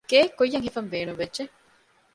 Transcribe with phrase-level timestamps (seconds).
[0.09, 1.43] ގެއެއްކުއްޔަށް ހިފަން ބޭނުންވެއްޖެ